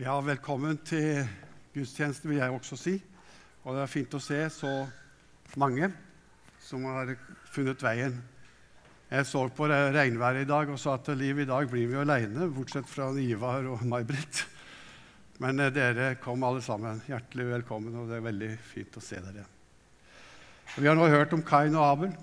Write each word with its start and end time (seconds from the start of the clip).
Ja, 0.00 0.14
velkommen 0.24 0.78
til 0.88 1.26
gudstjeneste, 1.74 2.24
vil 2.30 2.38
jeg 2.38 2.54
også 2.56 2.76
si. 2.80 2.94
Og 3.68 3.74
det 3.76 3.82
er 3.82 3.90
fint 3.92 4.14
å 4.16 4.20
se 4.24 4.38
så 4.54 4.70
mange 5.60 5.90
som 6.64 6.86
har 6.88 7.12
funnet 7.52 7.84
veien. 7.84 8.16
Jeg 9.10 9.28
så 9.28 9.42
på 9.52 9.68
regnværet 9.68 10.46
i 10.46 10.48
dag 10.48 10.72
og 10.72 10.80
sa 10.80 10.96
at 10.96 11.12
liv 11.20 11.44
i 11.44 11.48
dag 11.52 11.68
blir 11.68 11.92
vi 11.92 12.00
alene, 12.00 12.48
bortsett 12.48 12.88
fra 12.88 13.10
Ivar 13.12 13.68
og 13.74 13.84
May-Britt. 13.92 14.46
Men 15.44 15.60
eh, 15.60 15.74
dere 15.76 16.14
kom 16.24 16.48
alle 16.48 16.64
sammen. 16.64 17.04
Hjertelig 17.04 17.50
velkommen, 17.58 18.00
og 18.00 18.08
det 18.08 18.22
er 18.22 18.28
veldig 18.30 18.52
fint 18.72 18.96
å 18.96 19.04
se 19.04 19.20
dere. 19.20 19.44
Vi 20.80 20.88
har 20.88 20.96
nå 20.96 21.12
hørt 21.12 21.36
om 21.36 21.44
Kain 21.44 21.76
og 21.76 21.90
Abel. 21.92 22.20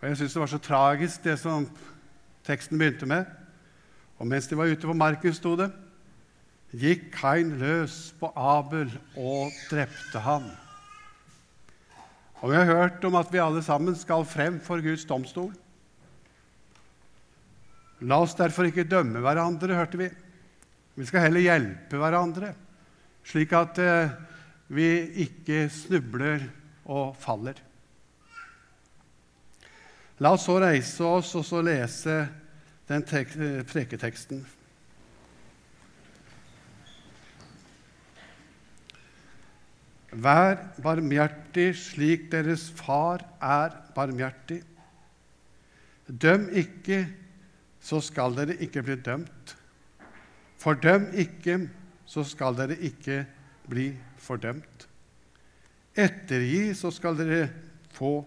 Og 0.00 0.08
jeg 0.10 0.24
syns 0.24 0.34
det 0.34 0.48
var 0.48 0.56
så 0.58 0.64
tragisk, 0.66 1.22
det 1.22 1.38
som 1.38 1.70
teksten 2.50 2.82
begynte 2.82 3.06
med. 3.06 3.30
Og 4.18 4.26
mens 4.26 4.50
de 4.50 4.58
var 4.58 4.66
ute 4.66 4.90
på 4.90 5.04
marken, 5.06 5.38
sto 5.38 5.54
det 5.54 5.76
gikk 6.76 7.08
Kain 7.14 7.54
løs 7.60 8.10
på 8.20 8.30
Abel 8.36 8.90
og 9.16 9.54
drepte 9.70 10.20
ham. 10.20 10.48
Og 12.38 12.50
Vi 12.50 12.56
har 12.56 12.68
hørt 12.68 13.04
om 13.04 13.16
at 13.18 13.32
vi 13.32 13.40
alle 13.42 13.62
sammen 13.62 13.96
skal 13.98 14.26
frem 14.28 14.60
for 14.60 14.82
Guds 14.84 15.04
domstol. 15.08 15.50
La 18.00 18.20
oss 18.22 18.36
derfor 18.38 18.68
ikke 18.68 18.86
dømme 18.86 19.18
hverandre, 19.24 19.74
hørte 19.74 19.98
vi. 19.98 20.08
Vi 20.94 21.06
skal 21.06 21.26
heller 21.26 21.42
hjelpe 21.42 21.98
hverandre, 21.98 22.52
slik 23.26 23.52
at 23.54 23.78
eh, 23.82 24.12
vi 24.70 24.86
ikke 25.24 25.66
snubler 25.72 26.44
og 26.86 27.16
faller. 27.18 27.58
La 30.22 30.34
oss 30.34 30.46
så 30.46 30.58
reise 30.62 31.06
oss 31.06 31.34
og 31.38 31.46
så 31.46 31.62
lese 31.62 32.20
den 32.88 33.02
preketeksten 33.06 34.46
Vær 40.18 40.56
barmhjertig 40.82 41.68
slik 41.78 42.26
deres 42.32 42.66
far 42.74 43.22
er 43.38 43.76
barmhjertig. 43.94 44.62
Døm 46.08 46.48
ikke, 46.56 47.04
så 47.78 48.00
skal 48.02 48.34
dere 48.34 48.56
ikke 48.64 48.82
bli 48.82 48.96
dømt. 49.04 49.54
Fordøm 50.58 51.06
ikke, 51.14 51.60
så 52.08 52.24
skal 52.26 52.56
dere 52.58 52.78
ikke 52.88 53.20
bli 53.68 53.92
fordømt. 54.18 54.88
Ettergi, 55.94 56.72
så 56.74 56.90
skal 56.94 57.18
dere 57.18 57.44
få 57.94 58.24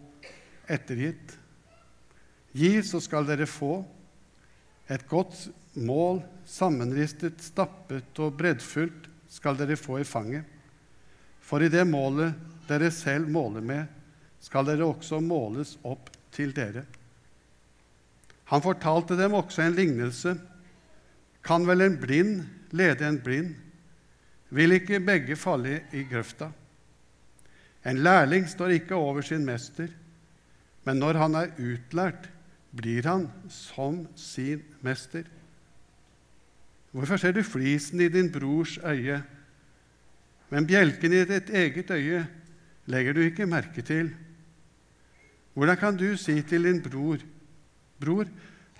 ettergitt. 0.71 1.35
Gi, 2.55 2.71
så 2.83 3.01
skal 3.03 3.27
dere 3.27 3.49
få. 3.49 3.81
Et 4.91 5.03
godt 5.07 5.49
mål, 5.75 6.21
sammenristet, 6.47 7.39
stappet 7.43 8.19
og 8.19 8.35
breddfullt, 8.39 9.07
skal 9.31 9.59
dere 9.59 9.79
få 9.79 9.99
i 10.01 10.07
fanget. 10.07 10.47
For 11.51 11.59
i 11.59 11.67
det 11.67 11.83
målet 11.83 12.31
dere 12.69 12.87
selv 12.95 13.27
måler 13.27 13.63
med, 13.65 13.87
skal 14.39 14.63
dere 14.69 14.87
også 14.87 15.19
måles 15.19 15.75
opp 15.83 16.07
til 16.31 16.53
dere. 16.55 16.85
Han 18.47 18.63
fortalte 18.63 19.17
dem 19.19 19.35
også 19.35 19.65
en 19.65 19.75
lignelse. 19.75 20.33
Kan 21.43 21.67
vel 21.67 21.83
en 21.83 21.97
blind 21.99 22.45
lede 22.71 23.03
en 23.07 23.19
blind? 23.19 23.51
Vil 24.51 24.77
ikke 24.77 25.01
begge 25.03 25.35
falle 25.35 25.81
i 25.91 26.05
grøfta? 26.07 26.47
En 27.83 27.99
lærling 27.99 28.47
står 28.47 28.77
ikke 28.77 28.95
over 28.95 29.21
sin 29.25 29.43
mester, 29.45 29.91
men 30.85 30.99
når 31.03 31.19
han 31.19 31.35
er 31.35 31.53
utlært, 31.59 32.29
blir 32.71 33.03
han 33.03 33.27
som 33.51 34.05
sin 34.15 34.63
mester. 34.85 35.27
Hvorfor 36.95 37.19
ser 37.19 37.35
du 37.35 37.43
flisen 37.43 37.99
i 37.99 38.11
din 38.11 38.31
brors 38.31 38.77
øye? 38.83 39.19
Men 40.51 40.67
bjelken 40.67 41.13
i 41.15 41.23
ditt 41.25 41.49
eget 41.49 41.91
øye 41.95 42.25
legger 42.91 43.15
du 43.15 43.21
ikke 43.23 43.47
merke 43.47 43.81
til. 43.81 44.11
Hvordan 45.53 45.77
kan 45.77 45.97
du 45.97 46.17
si 46.17 46.41
til 46.41 46.63
din 46.63 46.81
bror, 46.83 47.17
'Bror, 47.99 48.25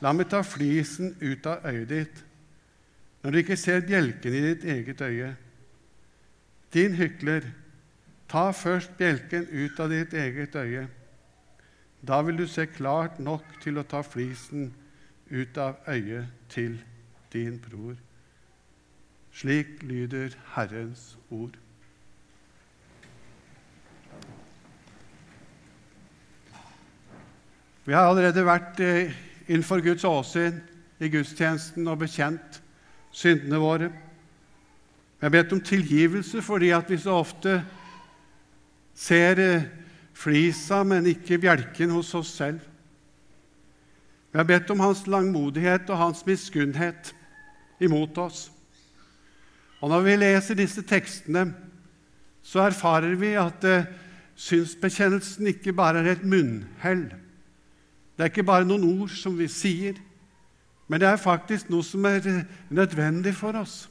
la 0.02 0.12
meg 0.14 0.30
ta 0.30 0.42
flisen 0.42 1.16
ut 1.22 1.46
av 1.46 1.66
øyet 1.66 1.90
ditt', 1.90 2.24
når 3.24 3.32
du 3.32 3.38
ikke 3.38 3.58
ser 3.58 3.86
bjelken 3.86 4.34
i 4.34 4.42
ditt 4.42 4.64
eget 4.66 5.02
øye? 5.02 5.36
Din 6.74 6.96
hykler, 6.96 7.42
ta 8.30 8.52
først 8.52 8.98
bjelken 8.98 9.48
ut 9.52 9.80
av 9.80 9.90
ditt 9.90 10.14
eget 10.14 10.56
øye. 10.56 10.88
Da 12.08 12.22
vil 12.22 12.38
du 12.38 12.48
se 12.48 12.66
klart 12.66 13.20
nok 13.20 13.44
til 13.62 13.78
å 13.78 13.84
ta 13.84 14.02
flisen 14.02 14.74
ut 15.30 15.58
av 15.58 15.76
øyet 15.88 16.28
til 16.50 16.80
din 17.34 17.60
bror. 17.60 17.96
Slik 19.32 19.84
lyder 19.84 20.36
Herrens 20.56 21.18
ord. 21.30 21.58
Vi 27.86 27.94
har 27.94 28.06
allerede 28.06 28.46
vært 28.46 28.80
eh, 28.80 29.14
innenfor 29.48 29.82
Guds 29.82 30.04
åsyn 30.06 30.60
i 31.02 31.10
gudstjenesten 31.10 31.88
og 31.90 32.04
bekjent 32.04 32.62
syndene 33.12 33.58
våre. 33.60 33.90
Vi 35.18 35.26
har 35.26 35.34
bedt 35.34 35.56
om 35.56 35.62
tilgivelse 35.62 36.44
fordi 36.46 36.70
at 36.76 36.92
vi 36.92 37.00
så 37.02 37.18
ofte 37.24 37.58
ser 38.94 39.42
eh, 39.42 39.66
flisa, 40.14 40.84
men 40.84 41.10
ikke 41.10 41.40
bjelken 41.42 41.90
hos 41.96 42.14
oss 42.16 42.36
selv. 42.38 42.60
Vi 44.32 44.40
har 44.40 44.48
bedt 44.48 44.70
om 44.72 44.80
hans 44.80 45.08
langmodighet 45.08 45.90
og 45.90 45.98
hans 45.98 46.26
miskunnhet 46.26 47.16
imot 47.82 48.18
oss. 48.18 48.52
Og 49.82 49.90
når 49.90 50.06
vi 50.06 50.16
leser 50.22 50.58
disse 50.58 50.84
tekstene, 50.86 51.48
så 52.46 52.66
erfarer 52.68 53.16
vi 53.18 53.34
at 53.38 53.66
eh, 53.66 53.90
synsbekjennelsen 54.38 55.50
ikke 55.54 55.74
bare 55.78 56.02
er 56.02 56.14
et 56.16 56.26
munnhell. 56.26 57.08
Det 58.16 58.26
er 58.26 58.32
ikke 58.32 58.46
bare 58.46 58.68
noen 58.68 58.86
ord 58.86 59.14
som 59.14 59.38
vi 59.38 59.50
sier, 59.50 59.98
men 60.90 61.02
det 61.02 61.08
er 61.10 61.22
faktisk 61.22 61.70
noe 61.72 61.86
som 61.86 62.06
er 62.10 62.22
eh, 62.30 62.44
nødvendig 62.70 63.34
for 63.38 63.58
oss. 63.58 63.86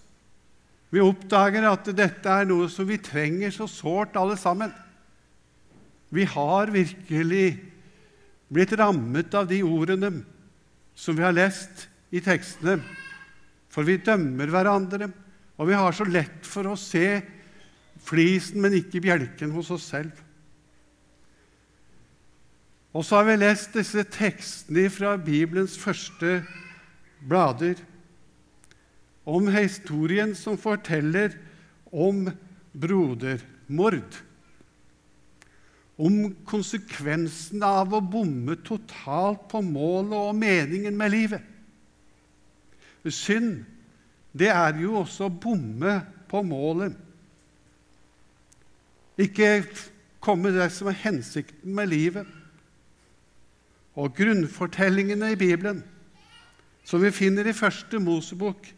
Vi 0.91 1.03
oppdager 1.03 1.67
at 1.71 1.87
dette 1.95 2.31
er 2.31 2.49
noe 2.51 2.67
som 2.71 2.87
vi 2.89 2.99
trenger 3.03 3.53
så 3.55 3.69
sårt, 3.71 4.19
alle 4.19 4.37
sammen. 4.39 4.73
Vi 6.11 6.27
har 6.27 6.73
virkelig 6.75 7.47
blitt 8.51 8.75
rammet 8.79 9.35
av 9.39 9.47
de 9.51 9.61
ordene 9.63 10.11
som 10.99 11.15
vi 11.15 11.23
har 11.23 11.35
lest 11.35 11.87
i 12.11 12.23
tekstene, 12.23 12.81
for 13.71 13.87
vi 13.87 14.01
dømmer 14.03 14.51
hverandre. 14.51 15.13
Og 15.61 15.69
vi 15.69 15.77
har 15.77 15.93
så 15.93 16.07
lett 16.09 16.47
for 16.49 16.71
å 16.71 16.79
se 16.81 17.21
flisen, 18.01 18.63
men 18.65 18.79
ikke 18.79 19.03
bjelken 19.05 19.53
hos 19.53 19.69
oss 19.75 19.91
selv. 19.93 20.15
Og 22.97 23.05
så 23.07 23.21
har 23.21 23.29
vi 23.29 23.37
lest 23.39 23.77
disse 23.77 24.03
tekstene 24.09 24.89
fra 24.91 25.13
Bibelens 25.21 25.77
første 25.79 26.41
blader 27.29 27.79
om 29.29 29.51
historien 29.53 30.33
som 30.35 30.57
forteller 30.59 31.37
om 31.93 32.25
brodermord. 32.73 34.17
Om 36.01 36.17
konsekvensen 36.49 37.61
av 37.63 37.93
å 37.95 38.01
bomme 38.01 38.57
totalt 38.65 39.45
på 39.53 39.61
målet 39.63 40.17
og 40.17 40.41
meningen 40.41 40.97
med 40.97 41.13
livet. 41.13 41.45
Synd 43.05 43.61
det 44.33 44.51
er 44.53 44.77
jo 44.79 45.01
også 45.01 45.27
å 45.27 45.33
bomme 45.43 45.97
på 46.31 46.43
målet. 46.47 46.95
Ikke 49.21 49.65
komme 50.23 50.53
det 50.55 50.69
som 50.73 50.91
er 50.91 51.01
hensikten 51.03 51.75
med 51.77 51.91
livet. 51.91 52.29
Og 53.99 54.15
grunnfortellingene 54.17 55.33
i 55.35 55.39
Bibelen, 55.39 55.83
som 56.87 57.03
vi 57.03 57.11
finner 57.13 57.49
i 57.49 57.57
første 57.57 57.99
Mosebok, 58.01 58.71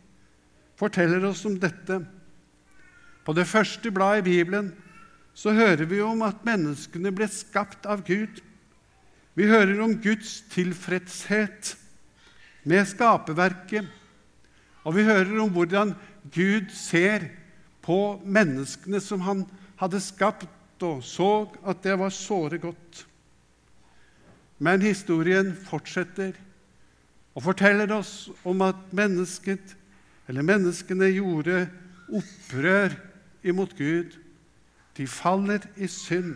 forteller 0.81 1.25
oss 1.29 1.45
om 1.47 1.59
dette. 1.61 2.01
På 3.23 3.35
det 3.37 3.47
første 3.47 3.93
bladet 3.95 4.25
i 4.25 4.31
Bibelen 4.31 4.73
så 5.35 5.53
hører 5.55 5.85
vi 5.89 6.01
om 6.05 6.25
at 6.27 6.43
menneskene 6.45 7.13
ble 7.15 7.29
skapt 7.31 7.87
av 7.87 8.03
Gud. 8.09 8.41
Vi 9.39 9.47
hører 9.49 9.79
om 9.85 9.95
Guds 10.03 10.41
tilfredshet 10.53 11.77
med 12.69 12.89
skaperverket 12.89 14.02
og 14.83 14.97
vi 14.97 15.07
hører 15.07 15.39
om 15.43 15.53
hvordan 15.55 15.95
Gud 16.35 16.71
ser 16.75 17.29
på 17.83 18.19
menneskene 18.23 19.01
som 19.03 19.23
han 19.27 19.45
hadde 19.81 20.01
skapt, 20.03 20.49
og 20.83 21.03
så 21.07 21.47
at 21.67 21.83
det 21.85 21.95
var 21.99 22.15
såre 22.15 22.59
godt. 22.59 23.05
Men 24.63 24.83
historien 24.83 25.53
fortsetter 25.55 26.35
og 27.35 27.45
forteller 27.47 27.91
oss 27.95 28.31
om 28.47 28.63
at 28.67 28.79
mennesket, 28.95 29.77
menneskene 30.33 31.11
gjorde 31.15 31.65
opprør 32.13 32.95
imot 33.47 33.75
Gud. 33.79 34.17
De 34.99 35.07
faller 35.09 35.65
i 35.77 35.89
synd. 35.91 36.35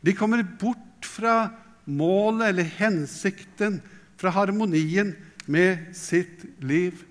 De 0.00 0.14
kommer 0.16 0.42
bort 0.60 1.06
fra 1.06 1.50
målet 1.84 2.50
eller 2.50 2.70
hensikten, 2.78 3.80
fra 4.20 4.32
harmonien 4.34 5.14
med 5.50 5.90
sitt 5.96 6.44
liv. 6.62 7.06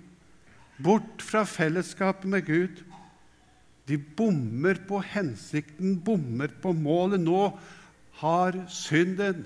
bort 0.79 1.19
fra 1.19 1.43
fellesskapet 1.43 2.23
med 2.31 2.45
Gud. 2.47 2.77
De 3.83 3.97
bommer 3.97 4.77
på 4.87 5.01
hensikten, 5.03 5.97
bommer 5.99 6.47
på 6.61 6.71
målet. 6.71 7.19
Nå 7.19 7.49
har 8.21 8.55
synden 8.71 9.43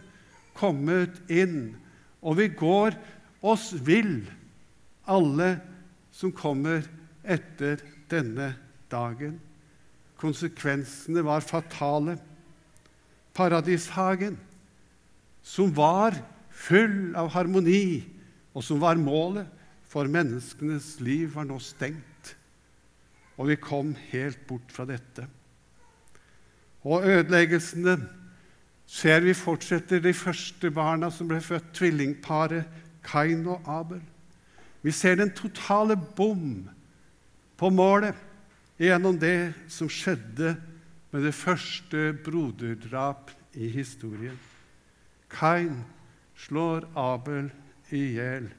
kommet 0.53 1.17
inn, 1.31 1.73
og 2.21 2.37
vi 2.37 2.51
går 2.53 2.93
oss 3.41 3.71
vill, 3.81 4.27
alle 5.09 5.57
som 6.13 6.31
kommer 6.31 6.85
etter 7.25 7.81
denne 8.11 8.53
dagen. 8.93 9.39
Konsekvensene 10.21 11.23
var 11.25 11.41
fatale. 11.41 12.19
Paradishagen, 13.33 14.37
som 15.41 15.73
var 15.73 16.13
full 16.53 17.15
av 17.17 17.31
harmoni, 17.33 18.12
og 18.53 18.63
som 18.65 18.81
var 18.81 18.99
målet 19.01 19.49
for 19.89 20.09
menneskenes 20.09 20.97
liv, 21.03 21.31
var 21.35 21.45
nå 21.49 21.59
stengt. 21.61 22.33
Og 23.37 23.49
vi 23.49 23.57
kom 23.57 23.93
helt 24.11 24.41
bort 24.49 24.73
fra 24.73 24.85
dette. 24.89 25.25
Og 26.85 27.05
ødeleggelsene 27.07 27.97
ser 28.89 29.23
vi 29.23 29.33
fortsetter 29.33 30.01
de 30.03 30.13
første 30.13 30.69
barna 30.73 31.09
som 31.13 31.29
ble 31.29 31.39
født, 31.41 31.71
tvillingparet 31.73 32.81
Kain 33.03 33.45
og 33.49 33.63
Abel. 33.69 34.01
Vi 34.83 34.91
ser 34.91 35.15
den 35.15 35.31
totale 35.35 35.95
bom 35.95 36.67
på 37.57 37.69
målet 37.71 38.17
gjennom 38.81 39.17
det 39.19 39.53
som 39.71 39.89
skjedde 39.91 40.55
med 41.13 41.23
det 41.23 41.33
første 41.37 42.11
broderdrap 42.25 43.31
i 43.53 43.69
historien. 43.71 44.37
Kain 45.31 45.83
slår 46.35 46.87
Abel 46.97 47.51
i 47.93 48.03
hjel. 48.17 48.49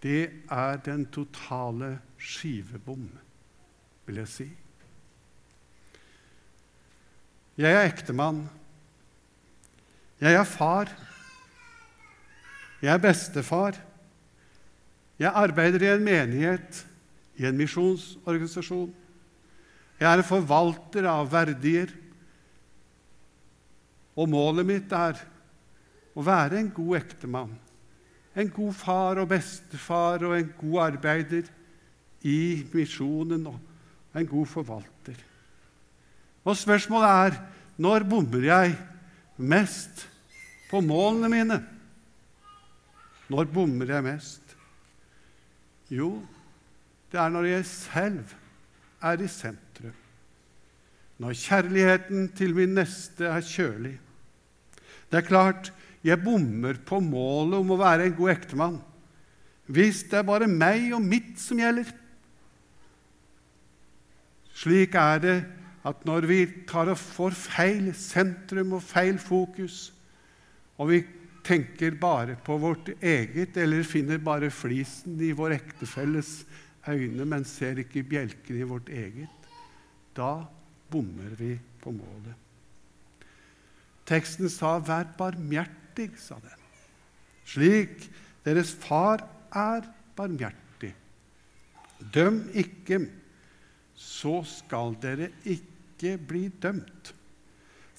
Det 0.00 0.22
er 0.52 0.80
den 0.84 1.04
totale 1.12 1.98
skivebom, 2.20 3.08
vil 4.06 4.20
jeg 4.22 4.32
si. 4.32 4.48
Jeg 7.60 7.76
er 7.76 7.88
ektemann. 7.90 8.46
Jeg 10.20 10.36
er 10.36 10.48
far. 10.48 10.88
Jeg 12.80 12.92
er 12.94 13.02
bestefar. 13.02 13.76
Jeg 15.20 15.32
arbeider 15.36 15.84
i 15.84 15.90
en 15.92 16.04
menighet, 16.04 16.86
i 17.36 17.44
en 17.44 17.58
misjonsorganisasjon. 17.58 18.94
Jeg 20.00 20.08
er 20.08 20.22
en 20.22 20.24
forvalter 20.24 21.08
av 21.08 21.28
verdier. 21.32 21.92
Og 24.16 24.28
målet 24.32 24.68
mitt 24.68 24.92
er 24.96 25.20
å 26.16 26.24
være 26.24 26.60
en 26.60 26.72
god 26.72 26.96
ektemann, 27.02 27.52
en 28.36 28.50
god 28.54 28.74
far 28.76 29.20
og 29.22 29.28
bestefar 29.30 30.24
og 30.28 30.36
en 30.36 30.52
god 30.60 30.82
arbeider 30.86 31.48
i 32.26 32.66
misjonen 32.72 33.46
og 33.50 33.58
en 34.16 34.28
god 34.28 34.46
forvalter. 34.46 35.18
Og 36.44 36.56
spørsmålet 36.56 37.08
er 37.08 37.40
når 37.80 38.06
bommer 38.08 38.44
jeg 38.44 38.76
mest 39.36 40.06
på 40.70 40.80
målene 40.84 41.30
mine? 41.32 41.58
Når 43.30 43.50
bommer 43.54 43.94
jeg 43.94 44.04
mest? 44.04 44.56
Jo, 45.90 46.20
det 47.10 47.18
er 47.20 47.32
når 47.32 47.50
jeg 47.50 47.66
selv 47.66 48.36
er 49.02 49.24
i 49.24 49.28
sentrum 49.28 49.96
når 51.20 51.36
kjærligheten 51.36 52.30
til 52.36 52.54
min 52.56 52.72
neste 52.78 53.28
er 53.28 53.44
kjølig. 53.44 53.92
Det 55.12 55.18
er 55.20 55.26
klart 55.26 55.68
jeg 56.04 56.22
bommer 56.24 56.78
på 56.86 57.00
målet 57.04 57.58
om 57.60 57.74
å 57.74 57.80
være 57.80 58.08
en 58.08 58.16
god 58.16 58.32
ektemann 58.32 58.78
hvis 59.70 60.02
det 60.10 60.18
er 60.18 60.26
bare 60.26 60.48
meg 60.50 60.88
og 60.96 61.04
mitt 61.04 61.36
som 61.38 61.60
gjelder. 61.60 61.86
Slik 64.50 64.96
er 64.98 65.20
det 65.22 65.36
at 65.86 66.02
når 66.08 66.26
vi 66.26 66.40
tar 66.68 66.90
og 66.90 66.98
får 66.98 67.36
feil 67.38 67.92
sentrum 67.96 68.74
og 68.76 68.82
feil 68.84 69.20
fokus, 69.22 69.92
og 70.74 70.90
vi 70.90 71.00
tenker 71.46 71.94
bare 72.00 72.36
på 72.44 72.58
vårt 72.60 72.90
eget, 72.98 73.56
eller 73.56 73.86
finner 73.86 74.20
bare 74.20 74.50
flisen 74.52 75.20
i 75.22 75.30
vår 75.36 75.54
ektefelles 75.56 76.42
øyne, 76.90 77.24
men 77.24 77.46
ser 77.48 77.80
ikke 77.80 78.04
bjelken 78.10 78.60
i 78.60 78.68
vårt 78.68 78.90
eget, 78.92 79.50
da 80.16 80.42
bommer 80.90 81.32
vi 81.38 81.54
på 81.80 81.94
målet. 81.94 82.34
Teksten 84.04 84.50
sa 84.50 84.78
'vær 84.78 85.06
barmhjertig', 85.16 85.79
sa 86.16 86.38
den. 86.40 86.58
Slik 87.44 88.10
deres 88.44 88.72
far 88.72 89.24
er 89.52 89.86
barmhjertig. 90.16 90.94
Døm 92.14 92.48
ikke, 92.54 93.02
så 93.94 94.40
skal 94.46 94.94
dere 95.02 95.30
ikke 95.44 96.16
bli 96.18 96.48
dømt. 96.48 97.14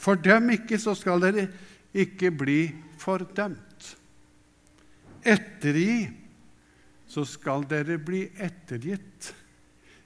Fordøm 0.01 0.49
ikke, 0.49 0.79
så 0.81 0.95
skal 0.97 1.21
dere 1.21 1.47
ikke 1.93 2.31
bli 2.31 2.71
fordømt. 2.97 3.97
Ettergi, 5.21 6.09
så 7.05 7.25
skal 7.27 7.67
dere 7.69 7.99
bli 8.01 8.23
ettergitt. 8.41 9.33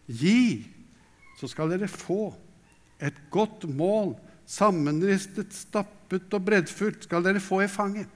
Gi, 0.09 0.65
så 1.39 1.47
skal 1.47 1.71
dere 1.71 1.87
få. 1.87 2.33
Et 2.99 3.15
godt 3.31 3.63
mål, 3.69 4.15
sammenristet, 4.45 5.53
stappet 5.53 6.33
og 6.33 6.45
breddfullt, 6.45 7.06
skal 7.07 7.25
dere 7.25 7.42
få 7.44 7.63
i 7.65 7.69
fanget. 7.71 8.09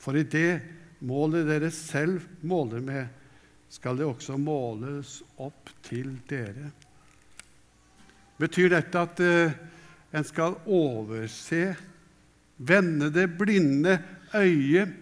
For 0.00 0.16
i 0.16 0.24
det 0.24 0.60
målet 1.04 1.48
dere 1.48 1.70
selv 1.74 2.24
måler 2.46 2.84
med, 2.84 3.08
skal 3.70 4.00
det 4.00 4.08
også 4.08 4.38
måles 4.40 5.20
opp 5.38 5.70
til 5.86 6.16
dere. 6.28 6.70
Betyr 8.40 8.72
dette 8.72 9.04
at 9.04 9.20
uh, 9.20 9.52
en 10.16 10.26
skal 10.26 10.56
overse, 10.66 11.74
vende 12.56 13.10
det 13.12 13.28
blinde 13.38 13.98
øyet 14.34 14.96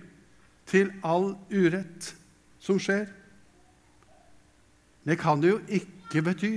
til 0.69 0.91
all 1.07 1.33
urett 1.51 2.13
som 2.61 2.81
skjer? 2.83 3.07
Det 5.09 5.17
kan 5.19 5.41
det 5.41 5.55
jo 5.55 5.61
ikke 5.73 6.23
bety. 6.27 6.53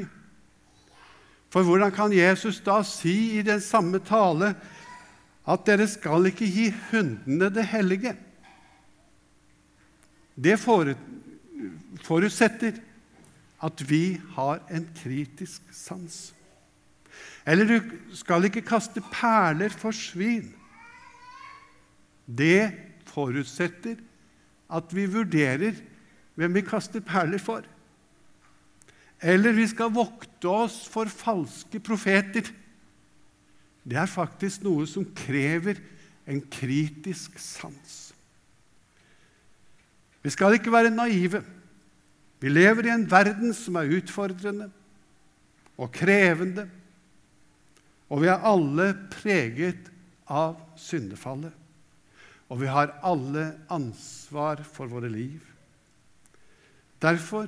For 1.51 1.67
hvordan 1.67 1.91
kan 1.91 2.13
Jesus 2.15 2.61
da 2.63 2.79
si 2.87 3.39
i 3.39 3.41
den 3.43 3.59
samme 3.61 3.99
tale 4.07 4.53
at 5.51 5.65
dere 5.67 5.87
skal 5.89 6.29
ikke 6.29 6.47
gi 6.47 6.69
hundene 6.91 7.49
det 7.51 7.65
hellige? 7.73 8.15
Det 10.35 10.55
forutsetter 12.05 12.79
at 13.61 13.83
vi 13.89 14.21
har 14.37 14.61
en 14.71 14.87
kritisk 15.03 15.61
sans. 15.75 16.33
Eller 17.45 17.67
du 17.67 17.81
skal 18.15 18.47
ikke 18.47 18.63
kaste 18.65 19.03
perler 19.11 19.69
for 19.75 19.91
svin. 19.91 20.53
Det 22.25 22.71
forutsetter 23.11 23.99
at 24.71 24.95
vi 24.95 25.05
vurderer 25.05 25.75
hvem 26.39 26.55
vi 26.55 26.63
kaster 26.63 27.03
perler 27.03 27.41
for. 27.41 27.61
Eller 29.21 29.53
vi 29.53 29.67
skal 29.69 29.93
vokte 29.93 30.49
oss 30.49 30.81
for 30.89 31.09
falske 31.09 31.79
profeter. 31.83 32.47
Det 33.85 33.97
er 33.97 34.09
faktisk 34.09 34.65
noe 34.65 34.87
som 34.89 35.05
krever 35.17 35.77
en 36.29 36.41
kritisk 36.41 37.37
sans. 37.41 38.11
Vi 40.21 40.33
skal 40.33 40.57
ikke 40.57 40.73
være 40.73 40.93
naive. 40.93 41.41
Vi 42.41 42.49
lever 42.49 42.89
i 42.89 42.93
en 42.93 43.05
verden 43.09 43.53
som 43.53 43.77
er 43.77 43.93
utfordrende 43.97 44.71
og 45.81 45.91
krevende, 45.93 46.67
og 48.09 48.21
vi 48.21 48.29
er 48.29 48.45
alle 48.45 48.91
preget 49.13 49.89
av 50.29 50.57
syndefallet. 50.77 51.53
Og 52.51 52.59
vi 52.59 52.67
har 52.67 52.97
alle 53.07 53.45
ansvar 53.71 54.59
for 54.67 54.89
våre 54.91 55.09
liv. 55.09 55.39
Derfor 57.01 57.47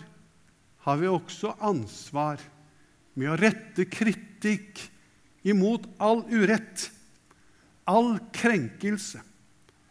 har 0.83 0.99
vi 0.99 1.07
også 1.07 1.53
ansvar 1.63 2.41
med 3.15 3.29
å 3.31 3.37
rette 3.39 3.85
kritikk 3.87 4.81
imot 5.47 5.85
all 6.01 6.23
urett, 6.31 6.89
all 7.87 8.17
krenkelse, 8.35 9.21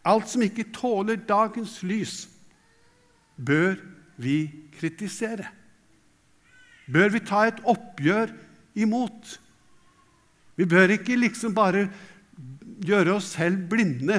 alt 0.03 0.29
som 0.29 0.45
ikke 0.45 0.71
tåler 0.75 1.21
dagens 1.29 1.79
lys, 1.87 2.17
bør 3.37 3.77
vi 4.21 4.45
kritisere. 4.77 5.49
Bør 6.93 7.13
vi 7.15 7.23
ta 7.25 7.47
et 7.49 7.63
oppgjør 7.69 8.33
imot. 8.83 9.37
Vi 10.59 10.67
bør 10.69 10.97
ikke 10.97 11.17
liksom 11.21 11.55
bare 11.57 11.87
gjøre 12.83 13.17
oss 13.17 13.33
selv 13.37 13.69
blinde 13.71 14.19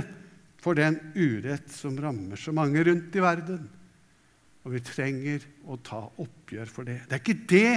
for 0.63 0.77
den 0.80 0.98
urett 1.13 1.68
som 1.74 1.98
rammer 2.00 2.39
så 2.39 2.53
mange 2.56 2.82
rundt 2.88 3.15
i 3.15 3.24
verden. 3.24 3.68
Og 4.63 4.75
vi 4.75 4.84
trenger 4.86 5.43
å 5.67 5.77
ta 5.84 6.05
oppgjør 6.24 6.72
for 6.72 6.88
det. 6.88 7.01
Det 7.08 7.17
er 7.17 7.24
ikke 7.24 7.48
det 7.51 7.74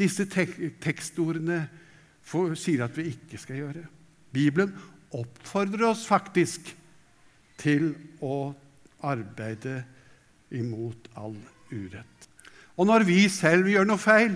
disse 0.00 0.26
tek 0.30 0.56
tekstordene 0.82 1.60
for, 2.26 2.56
sier 2.58 2.84
at 2.86 2.96
vi 2.98 3.10
ikke 3.12 3.38
skal 3.40 3.60
gjøre. 3.60 3.84
Bibelen 4.32 4.72
oppfordrer 5.14 5.90
oss 5.90 6.06
faktisk 6.08 6.72
til 7.60 7.92
å 8.24 8.52
arbeide 9.04 9.82
imot 10.54 11.10
all 11.18 11.36
urett. 11.70 12.28
Og 12.78 12.88
når 12.88 13.04
vi 13.06 13.20
selv 13.30 13.68
gjør 13.70 13.86
noe 13.88 14.00
feil, 14.00 14.34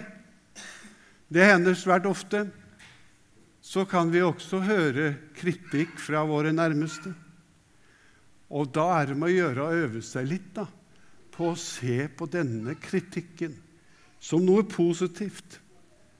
det 1.32 1.48
hender 1.48 1.74
svært 1.78 2.06
ofte, 2.06 2.44
så 3.66 3.82
kan 3.88 4.12
vi 4.12 4.22
også 4.22 4.60
høre 4.62 5.08
kritikk 5.34 5.96
fra 5.98 6.22
våre 6.28 6.52
nærmeste. 6.54 7.10
Og 8.54 8.68
da 8.70 8.84
er 9.00 9.10
det 9.10 9.16
med 9.18 9.32
å 9.32 9.34
gjøre 9.34 9.64
å 9.64 9.78
øve 9.86 10.02
seg 10.06 10.28
litt 10.30 10.52
da, 10.54 10.68
på 11.36 11.52
å 11.52 11.60
se 11.60 12.06
på 12.16 12.28
denne 12.32 12.74
kritikken 12.80 13.54
som 14.22 14.44
noe 14.44 14.64
positivt. 14.68 15.60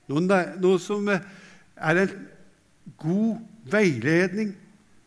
Noe, 0.07 0.41
noe 0.61 0.79
som 0.83 1.09
er 1.11 2.01
en 2.03 2.13
god 3.01 3.41
veiledning, 3.73 4.53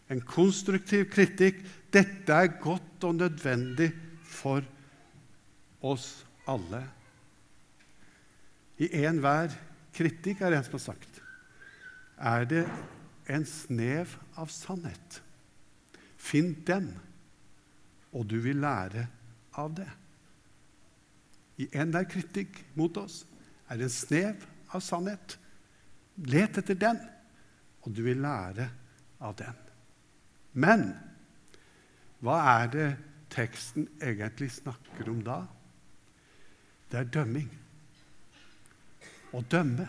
en 0.09 0.21
konstruktiv 0.25 1.07
kritikk. 1.13 1.61
Dette 1.93 2.35
er 2.35 2.57
godt 2.61 3.05
og 3.07 3.19
nødvendig 3.21 3.91
for 4.27 4.65
oss 5.85 6.25
alle. 6.49 6.83
I 8.79 8.89
enhver 9.05 9.53
kritikk, 9.95 10.41
er 10.41 10.51
det 10.51 10.59
en 10.59 10.67
som 10.67 10.77
har 10.77 10.85
sagt, 10.85 11.21
er 12.19 12.45
det 12.49 12.65
en 13.29 13.45
snev 13.47 14.15
av 14.39 14.51
sannhet. 14.51 15.21
Finn 16.19 16.51
den, 16.67 16.91
og 18.11 18.25
du 18.27 18.39
vil 18.43 18.59
lære 18.63 19.05
av 19.58 19.74
det. 19.77 19.89
I 21.60 21.68
enhver 21.75 22.08
kritikk 22.10 22.62
mot 22.79 22.98
oss 22.98 23.24
er 23.70 23.79
det 23.79 23.89
en 23.89 23.94
snev 23.94 24.46
av 24.75 24.84
sannhet. 24.84 25.36
Let 26.29 26.60
etter 26.60 26.77
den, 26.79 27.00
og 27.84 27.96
du 27.96 28.03
vil 28.06 28.22
lære 28.24 28.70
av 29.24 29.36
den. 29.39 29.56
Men 30.53 30.89
hva 32.24 32.39
er 32.60 32.72
det 32.74 32.89
teksten 33.32 33.88
egentlig 34.01 34.51
snakker 34.58 35.12
om 35.12 35.22
da? 35.24 35.44
Det 36.89 37.00
er 37.00 37.12
dømming. 37.13 37.50
Å 39.36 39.44
dømme. 39.46 39.86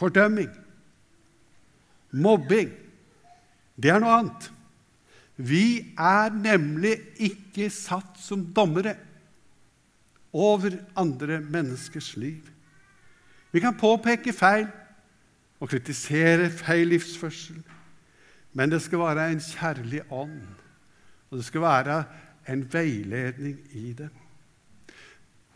Fordømming. 0.00 0.48
Mobbing. 2.10 2.72
Det 3.76 3.92
er 3.92 4.00
noe 4.00 4.16
annet. 4.16 4.48
Vi 5.40 5.94
er 5.98 6.34
nemlig 6.36 6.96
ikke 7.16 7.70
satt 7.72 8.18
som 8.20 8.42
dommere 8.54 8.94
over 10.32 10.76
andre 10.98 11.40
menneskers 11.40 12.12
liv. 12.20 12.44
Vi 13.50 13.62
kan 13.62 13.78
påpeke 13.78 14.34
feil 14.36 14.68
og 15.60 15.68
kritisere 15.72 16.50
feil 16.54 16.92
livsførsel, 16.92 17.62
men 18.52 18.70
det 18.70 18.82
skal 18.84 19.02
være 19.02 19.30
en 19.32 19.42
kjærlig 19.42 20.02
ånd, 20.10 20.42
og 21.30 21.38
det 21.38 21.46
skal 21.46 21.64
være 21.64 22.02
en 22.48 22.64
veiledning 22.72 23.58
i 23.72 23.92
det. 23.98 24.10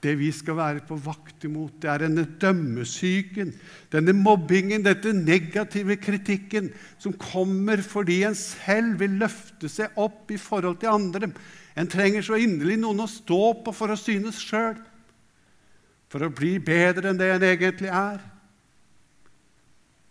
Det 0.04 0.12
vi 0.20 0.28
skal 0.36 0.58
være 0.58 0.82
på 0.84 0.98
vakt 1.00 1.46
imot, 1.48 1.78
det 1.80 1.88
er 1.88 2.02
denne 2.04 2.26
dømmesyken, 2.40 3.54
denne 3.92 4.12
mobbingen, 4.16 4.84
dette 4.84 5.14
negative 5.16 5.96
kritikken 5.96 6.68
som 7.00 7.14
kommer 7.16 7.80
fordi 7.80 8.18
en 8.28 8.36
selv 8.36 8.98
vil 9.00 9.16
løfte 9.22 9.70
seg 9.72 9.96
opp 10.00 10.28
i 10.34 10.40
forhold 10.40 10.82
til 10.82 10.92
andre. 10.92 11.30
En 11.72 11.88
trenger 11.88 12.26
så 12.26 12.36
inderlig 12.36 12.76
noen 12.82 13.06
å 13.06 13.08
stå 13.08 13.40
på 13.64 13.72
for 13.72 13.94
å 13.94 13.98
synes 13.98 14.42
sjøl, 14.44 14.76
for 16.12 16.26
å 16.26 16.32
bli 16.36 16.58
bedre 16.62 17.10
enn 17.10 17.18
det 17.18 17.30
en 17.32 17.48
egentlig 17.48 17.88
er. 17.88 18.20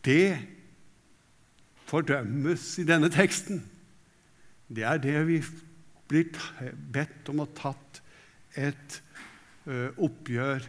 Det 0.04 0.34
fordømmes 1.88 2.66
i 2.82 2.88
denne 2.90 3.14
teksten. 3.14 3.62
Det 4.74 4.84
er 4.90 4.98
det 5.00 5.20
vi 5.30 5.40
blir 6.10 6.34
bedt 6.94 7.30
om 7.30 7.46
å 7.46 7.52
tatt 7.56 8.02
et 8.58 9.00
oppgjør 9.68 10.66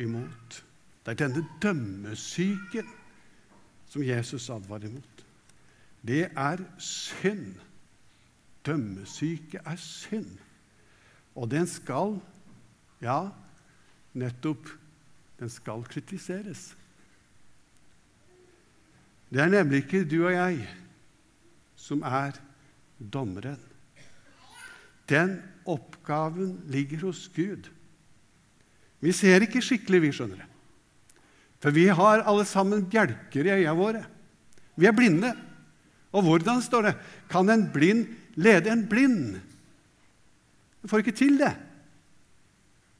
imot. 0.00 0.60
Det 1.04 1.12
er 1.12 1.18
denne 1.26 1.44
dømmesyken 1.62 2.88
som 3.90 4.04
Jesus 4.06 4.50
advarer 4.52 4.88
imot. 4.88 5.24
Det 6.06 6.28
er 6.36 6.62
synd. 6.78 7.54
Dømmesyke 8.66 9.60
er 9.64 9.76
synd. 9.76 10.38
Og 11.34 11.50
den 11.50 11.66
skal, 11.66 12.18
ja, 13.02 13.28
nettopp, 14.12 14.68
den 15.40 15.50
skal 15.50 15.84
kritiseres. 15.88 16.70
Det 19.30 19.40
er 19.40 19.52
nemlig 19.52 19.84
ikke 19.84 20.04
du 20.04 20.24
og 20.26 20.32
jeg 20.34 20.64
som 21.78 22.02
er 22.02 22.36
dommeren. 23.00 23.60
Den 25.08 25.38
oppgaven 25.66 26.60
ligger 26.70 27.06
hos 27.06 27.28
Gud. 27.34 27.70
Vi 29.00 29.12
ser 29.16 29.44
ikke 29.44 29.62
skikkelig, 29.64 30.02
vi, 30.04 30.12
skjønner 30.14 30.42
det. 30.42 30.48
For 31.60 31.76
vi 31.76 31.86
har 31.92 32.24
alle 32.28 32.46
sammen 32.48 32.86
bjelker 32.88 33.46
i 33.46 33.54
øynene 33.58 33.76
våre. 33.76 34.02
Vi 34.80 34.88
er 34.88 34.96
blinde. 34.96 35.32
Og 36.16 36.24
hvordan 36.26 36.62
står 36.64 36.88
det? 36.88 36.94
Kan 37.30 37.50
en 37.52 37.66
blind 37.72 38.06
lede 38.40 38.72
en 38.72 38.86
blind. 38.88 39.40
Vi 40.80 40.88
får 40.88 41.04
ikke 41.04 41.16
til 41.16 41.36
det. 41.40 41.52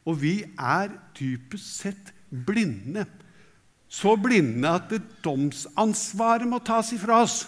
Og 0.09 0.21
vi 0.21 0.35
er 0.57 0.93
dypest 1.17 1.81
sett 1.83 2.13
blinde. 2.31 3.07
Så 3.91 4.15
blinde 4.21 4.71
at 4.71 4.93
det 4.93 5.03
domsansvaret 5.25 6.47
må 6.49 6.61
tas 6.65 6.93
ifra 6.95 7.23
oss. 7.25 7.43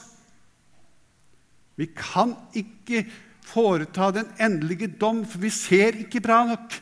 Vi 1.78 1.86
kan 1.96 2.34
ikke 2.58 3.04
foreta 3.46 4.10
den 4.14 4.28
endelige 4.40 4.90
dom, 5.00 5.22
for 5.26 5.40
vi 5.42 5.50
ser 5.54 6.02
ikke 6.02 6.20
bra 6.24 6.42
nok. 6.50 6.74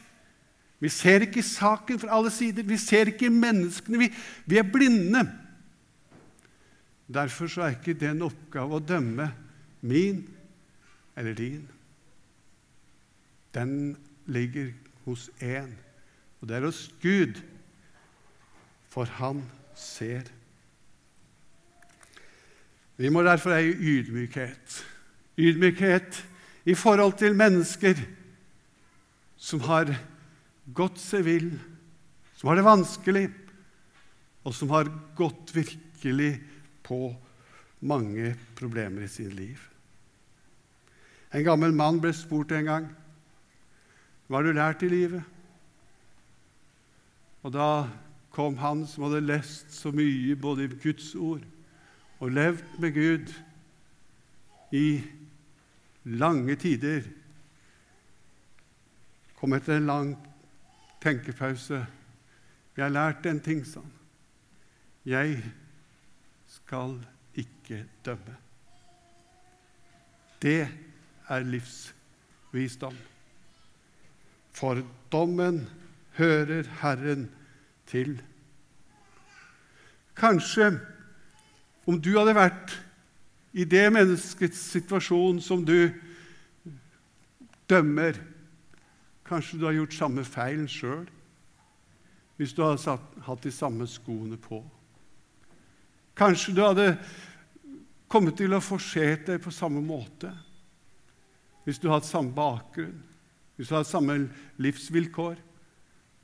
Vi 0.80 0.88
ser 0.88 1.26
ikke 1.26 1.44
saken 1.44 2.00
fra 2.00 2.16
alle 2.16 2.32
sider. 2.32 2.64
Vi 2.64 2.76
ser 2.80 3.12
ikke 3.12 3.30
menneskene. 3.30 3.98
Vi, 3.98 4.08
vi 4.46 4.58
er 4.58 4.66
blinde. 4.72 5.26
Derfor 7.14 7.60
er 7.60 7.74
ikke 7.74 7.94
det 8.00 8.10
en 8.10 8.22
oppgave 8.22 8.78
å 8.78 8.84
dømme 8.84 9.28
min 9.80 10.22
eller 11.16 11.34
din, 11.34 11.68
den 13.54 13.96
ligger 14.26 14.70
hos 15.04 15.30
én, 15.42 15.72
og 16.40 16.48
det 16.48 16.56
er 16.56 16.64
hos 16.64 16.84
Gud, 17.02 17.40
for 18.88 19.04
han 19.04 19.42
ser. 19.74 20.30
Vi 22.96 23.08
må 23.08 23.22
derfor 23.26 23.56
eie 23.56 23.74
ydmykhet. 23.74 24.78
Ydmykhet 25.40 26.22
i 26.64 26.74
forhold 26.74 27.18
til 27.18 27.36
mennesker 27.36 28.00
som 29.36 29.60
har 29.64 29.92
gått 30.74 31.00
seg 31.02 31.24
vill, 31.26 31.50
som 32.36 32.50
har 32.50 32.58
det 32.58 32.66
vanskelig, 32.66 33.26
og 34.46 34.54
som 34.56 34.70
har 34.72 34.88
gått 35.18 35.52
virkelig 35.54 36.32
på 36.86 37.10
mange 37.84 38.34
problemer 38.56 39.04
i 39.04 39.12
sin 39.12 39.34
liv. 39.36 39.60
En 41.30 41.44
gammel 41.46 41.74
mann 41.76 42.00
ble 42.02 42.12
spurt 42.16 42.52
en 42.56 42.66
gang 42.66 42.88
hva 44.30 44.38
har 44.38 44.46
du 44.46 44.54
lært 44.54 44.82
i 44.86 44.88
livet. 44.92 45.24
Og 47.42 47.50
da 47.50 47.88
kom 48.30 48.54
han 48.60 48.84
som 48.86 49.08
hadde 49.08 49.24
lest 49.26 49.72
så 49.74 49.90
mye 49.90 50.36
både 50.38 50.68
i 50.68 50.76
Guds 50.84 51.08
ord 51.18 51.42
og 52.20 52.34
levd 52.36 52.76
med 52.78 52.94
Gud 52.94 53.32
i 54.76 55.00
lange 56.20 56.54
tider. 56.62 57.02
Kom 59.40 59.56
etter 59.56 59.80
en 59.80 59.90
lang 59.90 60.12
tenkepause. 61.00 61.86
Jeg 62.76 62.84
har 62.84 62.92
lært 62.92 63.26
en 63.26 63.40
ting, 63.40 63.64
han. 63.74 63.92
Jeg 65.04 65.42
skal 66.46 66.98
ikke 67.34 67.84
dømme. 68.04 68.36
Det 70.42 70.68
er 71.28 71.44
livsvisdom. 71.44 72.96
For 74.52 74.82
dommen 75.12 75.68
hører 76.16 76.68
Herren 76.80 77.30
til. 77.86 78.20
Kanskje 80.16 80.72
om 81.86 82.00
du 82.00 82.12
hadde 82.18 82.36
vært 82.36 82.74
i 83.52 83.64
det 83.64 83.86
menneskets 83.92 84.60
situasjon 84.74 85.40
som 85.42 85.64
du 85.66 85.90
dømmer 87.70 88.18
Kanskje 89.30 89.60
du 89.60 89.64
har 89.68 89.76
gjort 89.78 89.94
samme 89.94 90.26
feilen 90.26 90.66
sjøl 90.70 91.06
hvis 92.40 92.54
du 92.56 92.62
hadde 92.64 92.80
satt, 92.80 93.04
hatt 93.26 93.42
de 93.44 93.50
samme 93.52 93.84
skoene 93.86 94.38
på. 94.40 94.62
Kanskje 96.16 96.54
du 96.56 96.62
hadde 96.64 96.86
kommet 98.10 98.38
til 98.40 98.56
å 98.56 98.62
forsert 98.64 99.28
deg 99.28 99.42
på 99.44 99.52
samme 99.54 99.82
måte 99.84 100.32
hvis 101.66 101.78
du 101.78 101.86
hadde 101.86 102.00
hatt 102.00 102.08
samme 102.08 102.34
bakgrunn, 102.34 102.96
hvis 103.54 103.68
du 103.68 103.74
hadde 103.76 103.84
hatt 103.84 103.92
samme 103.92 104.16
livsvilkår 104.58 105.36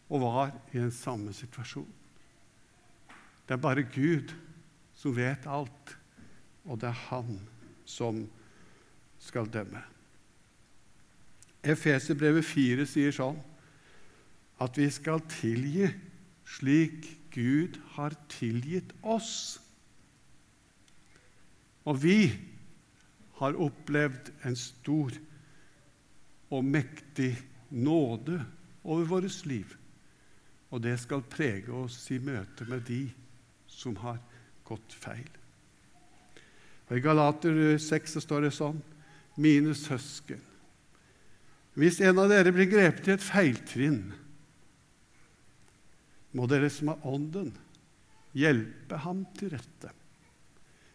og 0.09 0.23
var 0.23 0.55
i 0.73 0.81
den 0.81 0.95
samme 0.95 1.35
situasjon. 1.37 1.89
Det 3.47 3.55
er 3.55 3.63
bare 3.63 3.87
Gud 3.87 4.33
som 4.97 5.15
vet 5.15 5.47
alt, 5.47 5.93
og 6.67 6.81
det 6.81 6.89
er 6.91 7.05
Han 7.11 7.39
som 7.87 8.25
skal 9.23 9.47
dømme. 9.47 9.85
Efeserbrevet 11.67 12.47
4 12.47 12.87
sier 12.89 13.15
sånn 13.15 13.39
at 14.63 14.79
vi 14.79 14.87
skal 14.93 15.21
tilgi 15.29 15.89
slik 16.47 17.09
Gud 17.35 17.77
har 17.97 18.15
tilgitt 18.33 18.95
oss. 19.05 19.59
Og 21.85 21.99
vi 22.03 22.21
har 23.41 23.59
opplevd 23.61 24.31
en 24.49 24.57
stor 24.57 25.13
og 26.55 26.65
mektig 26.65 27.35
nåde 27.71 28.39
over 28.85 29.05
vårt 29.11 29.45
liv. 29.47 29.77
Og 30.71 30.83
det 30.83 30.97
skal 31.03 31.27
prege 31.29 31.73
oss 31.75 31.99
i 32.11 32.19
møte 32.23 32.65
med 32.71 32.87
de 32.89 33.05
som 33.69 33.97
har 34.01 34.19
gått 34.67 34.97
feil. 34.97 35.29
Og 36.87 36.97
I 36.97 37.03
Galater 37.03 37.79
6 37.83 38.17
så 38.17 38.23
står 38.23 38.47
det 38.47 38.55
sånn 38.55 38.79
Mine 39.37 39.75
søsken, 39.77 40.41
hvis 41.77 42.01
en 42.01 42.23
av 42.23 42.31
dere 42.33 42.55
blir 42.57 42.71
grepet 42.71 43.11
i 43.11 43.15
et 43.17 43.25
feiltrinn, 43.25 44.01
må 46.37 46.49
dere 46.49 46.69
som 46.73 46.93
har 46.93 47.05
Ånden, 47.09 47.53
hjelpe 48.37 48.99
ham 49.05 49.25
til 49.37 49.53
rette. 49.55 49.93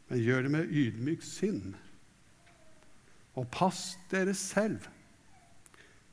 Men 0.10 0.22
gjør 0.22 0.46
det 0.46 0.52
med 0.54 0.74
ydmykt 0.82 1.26
sinn. 1.26 1.72
Og 3.38 3.48
pass 3.54 3.96
dere 4.12 4.34
selv, 4.38 4.84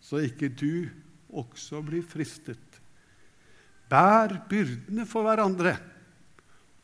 så 0.00 0.22
ikke 0.24 0.52
du 0.52 0.88
også 1.28 1.82
blir 1.84 2.04
fristet. 2.06 2.78
Bær 3.88 4.36
byrdene 4.48 5.04
for 5.08 5.26
hverandre, 5.26 5.74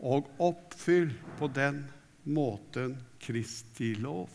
og 0.05 0.27
oppfyll 0.43 1.13
på 1.39 1.49
den 1.55 1.85
måten 2.25 2.97
Kristi 3.23 3.95
lov. 4.01 4.29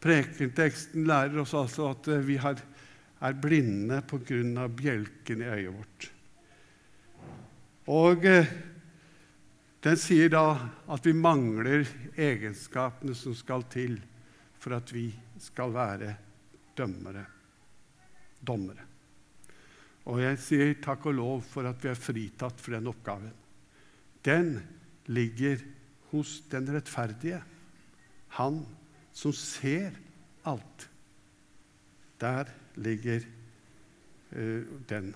Prekenteksten 0.00 1.04
lærer 1.08 1.42
oss 1.42 1.52
altså 1.56 1.90
at 1.92 2.08
vi 2.24 2.38
har, 2.40 2.60
er 3.20 3.36
blinde 3.36 4.00
pga. 4.08 4.68
bjelken 4.68 5.42
i 5.42 5.50
øyet 5.50 5.74
vårt. 5.74 6.10
Og 7.90 8.24
eh, 8.24 8.52
den 9.84 9.96
sier 9.96 10.30
da 10.32 10.44
at 10.92 11.06
vi 11.06 11.12
mangler 11.16 11.88
egenskapene 12.16 13.14
som 13.16 13.34
skal 13.36 13.64
til 13.72 13.98
for 14.60 14.76
at 14.76 14.92
vi 14.92 15.08
skal 15.40 15.72
være 15.72 16.14
dømmere, 16.76 17.24
dommere. 18.40 18.84
Og 20.08 20.20
jeg 20.22 20.40
sier 20.40 20.74
takk 20.80 21.06
og 21.10 21.16
lov 21.16 21.40
for 21.44 21.68
at 21.68 21.80
vi 21.82 21.90
er 21.92 21.98
fritatt 21.98 22.60
for 22.60 22.76
den 22.76 22.88
oppgaven. 22.88 23.32
Den 24.24 24.54
ligger 25.12 25.60
hos 26.10 26.40
den 26.52 26.68
rettferdige, 26.72 27.40
han 28.36 28.62
som 29.12 29.34
ser 29.36 29.96
alt. 30.48 30.86
Der 32.20 32.50
ligger 32.80 33.24
uh, 34.36 34.62
den 34.88 35.14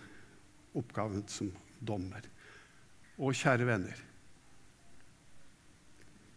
oppgaven 0.74 1.24
som 1.30 1.52
dommer. 1.78 2.24
Og 3.18 3.36
kjære 3.36 3.66
venner 3.68 4.00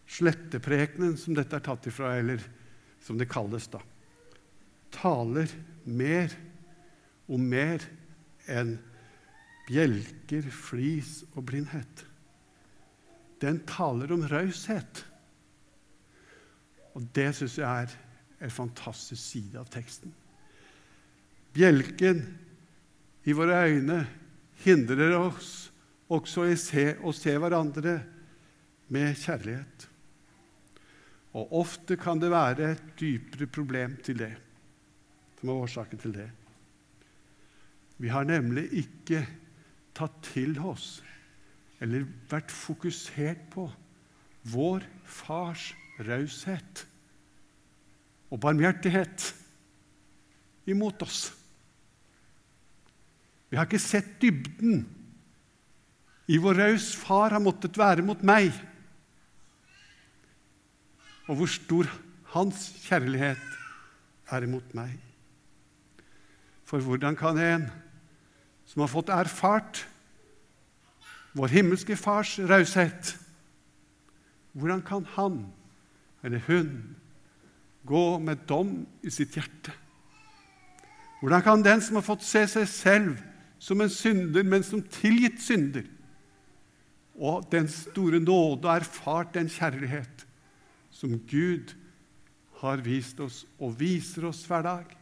Sletteprekenen, 0.08 1.18
som 1.20 1.36
dette 1.36 1.58
er 1.58 1.64
tatt 1.64 1.86
ifra, 1.90 2.14
eller 2.16 2.40
som 3.04 3.18
det 3.20 3.28
kalles, 3.28 3.66
da, 3.68 3.80
taler 4.94 5.50
mer 5.84 6.32
om 7.28 7.44
mer 7.44 7.84
enn 8.48 8.78
bjelker, 9.68 10.48
flis 10.48 11.20
og 11.34 11.44
blindhet. 11.50 12.06
Den 13.44 13.60
taler 13.68 14.14
om 14.16 14.24
raushet. 14.30 15.04
Og 16.98 17.06
det 17.14 17.30
syns 17.38 17.58
jeg 17.60 17.86
er 17.86 17.92
en 18.42 18.50
fantastisk 18.50 19.22
side 19.22 19.58
av 19.60 19.68
teksten. 19.70 20.10
Bjelken 21.54 22.24
i 23.28 23.34
våre 23.36 23.60
øyne 23.70 24.00
hindrer 24.64 25.14
oss 25.18 25.70
også 26.10 26.48
i 26.50 26.56
å 27.06 27.12
se 27.14 27.36
hverandre 27.38 27.94
med 28.90 29.14
kjærlighet. 29.20 29.86
Og 31.38 31.54
ofte 31.60 31.98
kan 32.00 32.18
det 32.18 32.32
være 32.32 32.72
et 32.72 32.84
dypere 32.98 33.46
problem 33.46 33.98
til 34.02 34.18
det, 34.18 34.32
som 35.38 35.52
er 35.52 35.64
årsaken 35.66 36.02
til 36.02 36.16
det. 36.16 36.28
Vi 37.98 38.10
har 38.10 38.26
nemlig 38.26 38.66
ikke 38.80 39.22
tatt 39.94 40.18
til 40.32 40.58
oss 40.62 40.98
eller 41.82 42.06
vært 42.30 42.50
fokusert 42.50 43.44
på 43.52 43.68
vår 44.50 44.86
fars 45.06 45.70
raushet 46.06 46.84
og 48.28 48.40
barmhjertighet 48.42 49.32
imot 50.68 51.02
oss. 51.02 51.28
Vi 53.48 53.56
har 53.56 53.68
ikke 53.68 53.80
sett 53.80 54.18
dybden 54.20 54.82
i 56.28 56.36
hvor 56.36 56.58
raus 56.58 56.90
far 56.98 57.32
har 57.32 57.42
måttet 57.42 57.78
være 57.80 58.04
mot 58.04 58.20
meg, 58.26 58.52
og 61.28 61.40
hvor 61.40 61.50
stor 61.50 61.88
hans 62.34 62.68
kjærlighet 62.84 63.44
er 64.32 64.44
imot 64.44 64.74
meg. 64.76 64.92
For 66.68 66.84
hvordan 66.84 67.16
kan 67.16 67.40
en 67.40 67.70
som 68.68 68.84
har 68.84 68.92
fått 68.92 69.08
erfart 69.12 69.86
vår 71.38 71.52
himmelske 71.52 71.96
Fars 71.96 72.34
raushet. 72.50 73.14
Hvordan 74.52 74.82
kan 74.84 75.06
han 75.16 75.38
eller 76.28 76.44
hun 76.46 76.72
gå 77.88 78.18
med 78.20 78.44
dom 78.48 78.82
i 79.00 79.10
sitt 79.12 79.36
hjerte? 79.38 79.72
Hvordan 81.22 81.42
kan 81.42 81.64
den 81.64 81.80
som 81.82 81.98
har 81.98 82.06
fått 82.06 82.26
se 82.26 82.44
seg 82.46 82.68
selv 82.70 83.22
som 83.58 83.80
en 83.82 83.90
synder, 83.90 84.44
men 84.46 84.62
som 84.62 84.84
tilgitt 84.84 85.40
synder, 85.42 85.86
og 87.18 87.48
den 87.50 87.66
store 87.66 88.20
nåde 88.22 88.68
og 88.68 88.76
erfart 88.76 89.32
den 89.34 89.48
kjærlighet 89.50 90.22
som 90.94 91.16
Gud 91.26 91.72
har 92.60 92.84
vist 92.84 93.18
oss 93.22 93.40
og 93.58 93.74
viser 93.80 94.28
oss 94.28 94.44
hver 94.46 94.62
dag, 94.66 94.92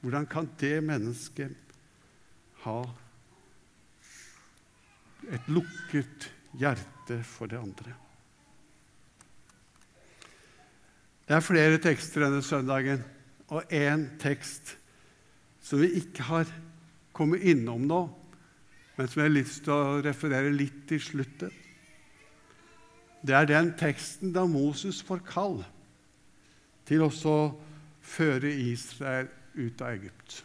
hvordan 0.00 0.24
kan 0.28 0.48
det 0.60 0.78
mennesket 0.84 1.76
ha 2.64 2.78
et 5.32 5.52
lukket 5.52 6.30
hjerte 6.56 7.20
for 7.28 7.48
det 7.52 7.60
andre. 7.60 7.92
Det 11.24 11.36
er 11.36 11.44
flere 11.44 11.80
tekster 11.80 12.26
denne 12.26 12.42
søndagen, 12.44 13.04
og 13.48 13.72
én 13.72 14.08
tekst 14.20 14.74
som 15.64 15.80
vi 15.80 15.88
ikke 16.02 16.26
har 16.28 16.48
kommet 17.16 17.44
innom 17.48 17.86
nå, 17.88 18.00
men 18.96 19.08
som 19.08 19.22
jeg 19.22 19.30
har 19.30 19.36
lyst 19.38 19.62
til 19.64 19.72
å 19.72 20.00
referere 20.04 20.52
litt 20.52 20.82
til 20.90 21.00
slutten. 21.00 21.52
Det 23.24 23.32
er 23.32 23.48
den 23.48 23.72
teksten 23.80 24.34
da 24.36 24.44
Moses 24.44 25.00
får 25.04 25.22
kall 25.24 25.62
til 26.84 27.06
å 27.06 27.38
føre 28.04 28.50
Israel 28.52 29.30
ut 29.56 29.80
av 29.80 29.94
Egypt. 29.94 30.42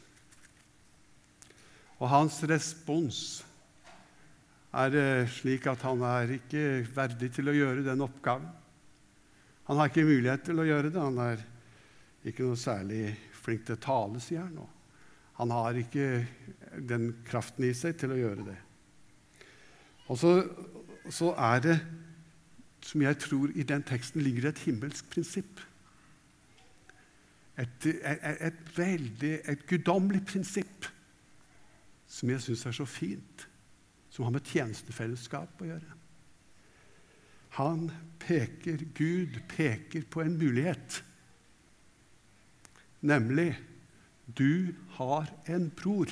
Og 2.00 2.08
hans 2.08 2.40
respons 2.48 3.20
er 4.72 4.96
eh, 4.96 5.32
slik 5.34 5.68
at 5.68 5.84
han 5.84 6.06
er 6.08 6.38
ikke 6.38 6.86
verdig 6.96 7.34
til 7.36 7.52
å 7.52 7.58
gjøre 7.58 7.84
den 7.84 8.06
oppgaven. 8.06 8.48
Han 9.70 9.78
har 9.78 9.92
ikke 9.92 10.08
mulighet 10.08 10.48
til 10.48 10.60
å 10.60 10.66
gjøre 10.66 10.90
det. 10.90 10.98
Han 10.98 11.20
er 11.22 11.44
ikke 12.26 12.48
noe 12.48 12.58
særlig 12.58 13.04
flink 13.38 13.68
til 13.68 13.78
å 13.78 13.84
tale, 13.84 14.22
sier 14.24 14.42
han. 14.42 14.56
nå. 14.58 14.66
Han 15.38 15.54
har 15.54 15.78
ikke 15.78 16.26
den 16.90 17.12
kraften 17.28 17.68
i 17.68 17.74
seg 17.78 17.94
til 18.02 18.16
å 18.16 18.18
gjøre 18.18 18.48
det. 18.50 18.58
Og 20.10 20.18
så, 20.18 20.32
så 21.14 21.36
er 21.38 21.62
det, 21.68 21.76
som 22.82 23.06
jeg 23.06 23.20
tror 23.22 23.54
i 23.54 23.68
den 23.68 23.86
teksten 23.86 24.26
ligger 24.26 24.50
et 24.50 24.64
himmelsk 24.66 25.06
prinsipp. 25.14 25.62
Et, 27.60 27.86
et, 27.86 28.26
et, 28.50 28.60
veldig, 28.74 29.34
et 29.54 29.66
guddommelig 29.70 30.24
prinsipp 30.26 30.90
som 32.10 32.34
jeg 32.34 32.42
syns 32.42 32.66
er 32.66 32.74
så 32.74 32.90
fint, 32.90 33.46
som 34.10 34.26
har 34.26 34.34
med 34.34 34.50
tjenestefellesskap 34.50 35.62
å 35.62 35.70
gjøre. 35.70 35.99
Han 37.58 37.90
peker, 38.22 38.84
Gud 38.94 39.40
peker 39.50 40.06
på 40.10 40.22
en 40.22 40.38
mulighet, 40.38 41.02
nemlig 43.00 43.54
du 44.38 44.76
har 45.00 45.30
en 45.50 45.70
bror. 45.74 46.12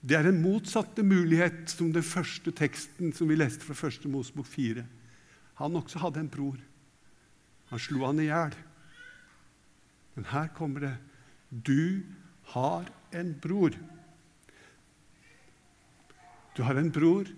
Det 0.00 0.16
er 0.16 0.28
en 0.30 0.40
motsatte 0.42 1.02
mulighet 1.02 1.68
som 1.70 1.90
den 1.92 2.06
første 2.06 2.52
teksten 2.54 3.12
som 3.14 3.30
vi 3.30 3.36
leste 3.38 3.66
fra 3.66 3.88
1. 3.88 4.06
Mosebok 4.10 4.46
4. 4.46 4.84
Han 5.58 5.76
også 5.78 6.00
hadde 6.02 6.22
en 6.22 6.30
bror. 6.32 6.58
Han 7.68 7.82
slo 7.82 8.04
han 8.06 8.22
i 8.22 8.28
hjel. 8.28 8.54
Men 10.14 10.30
her 10.32 10.48
kommer 10.56 10.86
det 10.86 10.94
du 11.50 12.02
har 12.54 12.88
en 13.14 13.34
bror. 13.42 13.74
Du 16.56 16.64
har 16.66 16.78
en 16.78 16.90
bror 16.94 17.28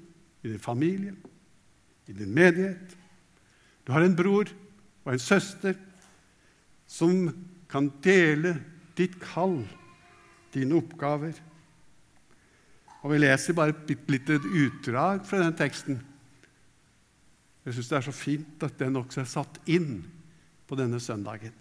i 0.43 0.49
din 0.49 0.63
familie, 0.63 1.15
i 2.07 2.13
din 2.13 2.35
menighet. 2.35 2.97
Du 3.87 3.93
har 3.93 4.05
en 4.05 4.17
bror 4.17 4.51
og 5.05 5.13
en 5.13 5.23
søster 5.23 5.75
som 6.91 7.29
kan 7.71 7.91
dele 8.03 8.57
ditt 8.99 9.17
kall, 9.23 9.63
dine 10.55 10.81
oppgaver. 10.81 11.37
Og 13.01 13.13
Vi 13.13 13.19
leser 13.19 13.57
bare 13.57 13.73
et 13.73 14.11
lite 14.11 14.41
utdrag 14.41 15.27
fra 15.27 15.41
den 15.45 15.57
teksten. 15.57 16.01
Jeg 17.65 17.75
syns 17.75 17.89
det 17.89 17.97
er 17.97 18.07
så 18.09 18.13
fint 18.13 18.63
at 18.67 18.79
den 18.79 18.97
også 18.97 19.23
er 19.23 19.29
satt 19.29 19.61
inn 19.71 20.03
på 20.69 20.77
denne 20.77 21.01
søndagen. 21.01 21.53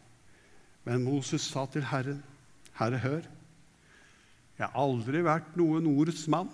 Men 0.87 1.03
Moses 1.03 1.41
sa 1.41 1.65
til 1.69 1.85
Herren, 1.85 2.23
Herre, 2.79 2.97
hør, 2.97 3.27
jeg 4.57 4.67
har 4.67 4.75
aldri 4.79 5.21
vært 5.23 5.55
noen 5.59 5.87
ordets 5.87 6.25
mann, 6.31 6.49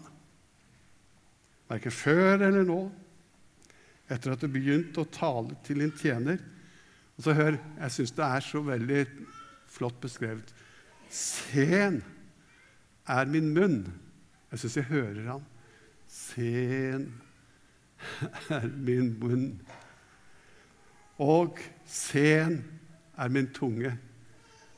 verken 1.70 1.94
før 1.94 2.46
eller 2.46 2.66
nå, 2.68 2.80
etter 4.12 4.36
at 4.36 4.44
du 4.44 4.50
begynte 4.52 5.02
å 5.02 5.10
tale 5.10 5.58
til 5.66 5.82
din 5.82 5.94
tjener. 5.98 6.42
Og 7.16 7.26
så 7.26 7.34
hør, 7.38 7.58
jeg 7.80 7.96
syns 7.96 8.14
det 8.16 8.26
er 8.26 8.46
så 8.46 8.62
veldig 8.66 9.02
flott 9.76 9.98
beskrevet. 10.04 10.52
Sen 11.10 12.02
er 13.08 13.30
min 13.30 13.52
munn. 13.56 13.80
Jeg 14.52 14.62
syns 14.62 14.78
jeg 14.82 14.90
hører 14.92 15.32
han. 15.34 15.46
Sen 16.12 17.10
er 18.54 18.68
min 18.70 19.16
munn. 19.22 19.50
Og 21.22 21.62
sen 21.88 22.60
er 23.18 23.32
min 23.32 23.48
tunge. 23.56 23.96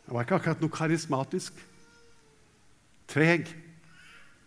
Det 0.06 0.13
var 0.13 0.23
ikke 0.23 0.38
akkurat 0.39 0.62
noe 0.63 0.71
karismatisk. 0.71 1.58
Treg. 3.12 3.50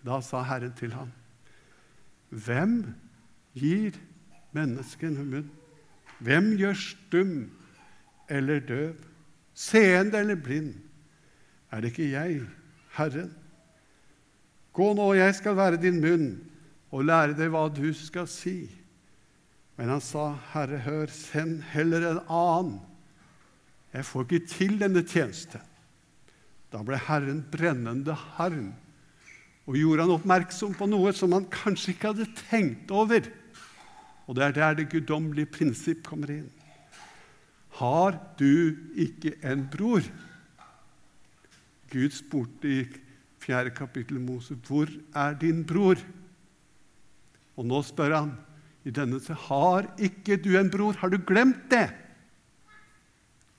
Da 0.00 0.20
sa 0.24 0.40
Herren 0.48 0.72
til 0.72 0.94
ham, 0.96 1.10
Hvem 2.30 2.94
gir 3.58 3.96
menneskene 4.54 5.24
munn? 5.26 5.48
Hvem 6.20 6.52
gjør 6.60 6.76
stum 6.78 7.34
eller 8.30 8.60
døv, 8.62 8.98
seende 9.56 10.20
eller 10.20 10.38
blind? 10.38 10.74
Er 11.70 11.82
det 11.82 11.92
ikke 11.92 12.10
jeg, 12.12 12.42
Herren? 12.96 13.30
Gå 14.76 14.92
nå, 14.94 15.08
jeg 15.18 15.34
skal 15.38 15.56
være 15.58 15.80
din 15.82 15.98
munn 16.02 16.28
og 16.90 17.06
lære 17.06 17.34
deg 17.38 17.50
hva 17.50 17.66
du 17.72 17.88
skal 17.96 18.28
si. 18.30 18.68
Men 19.78 19.94
han 19.94 20.02
sa, 20.04 20.34
Herre, 20.52 20.82
hør, 20.84 21.10
send 21.10 21.62
heller 21.72 22.04
en 22.10 22.22
annen. 22.26 22.78
Jeg 23.94 24.06
får 24.06 24.26
ikke 24.26 24.46
til 24.52 24.76
denne 24.78 25.02
tjenesten. 25.02 25.62
Da 26.70 26.82
ble 26.86 26.98
Herren 27.08 27.40
brennende 27.50 28.14
harm 28.36 28.70
og 29.68 29.76
gjorde 29.76 30.06
han 30.06 30.14
oppmerksom 30.16 30.74
på 30.78 30.88
noe 30.90 31.12
som 31.16 31.34
han 31.36 31.46
kanskje 31.52 31.94
ikke 31.94 32.12
hadde 32.12 32.28
tenkt 32.48 32.90
over. 32.94 33.28
Og 34.26 34.36
det 34.38 34.46
er 34.46 34.56
der 34.56 34.78
det 34.80 34.88
guddommelige 34.92 35.50
prinsipp 35.50 36.04
kommer 36.06 36.32
inn. 36.32 36.48
Har 37.80 38.18
du 38.38 38.76
ikke 38.98 39.36
en 39.46 39.64
bror? 39.70 40.04
Gud 41.90 42.14
spurte 42.14 42.70
i 42.70 42.82
fjerde 43.40 43.72
kapittel 43.74 44.20
Mose, 44.20 44.54
'Hvor 44.54 44.88
er 45.14 45.34
din 45.34 45.64
bror?' 45.64 46.04
Og 47.56 47.66
nå 47.66 47.82
spør 47.82 48.14
han 48.14 48.30
i 48.84 48.90
denne 48.90 49.20
har 49.20 49.88
ikke 50.00 50.38
du 50.40 50.56
en 50.56 50.70
bror? 50.70 50.92
Har 50.92 51.10
du 51.10 51.18
glemt 51.18 51.68
det? 51.70 51.90